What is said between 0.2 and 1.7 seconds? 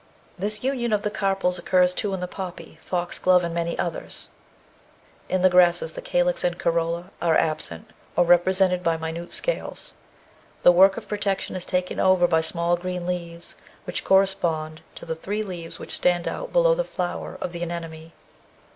This union of the carpels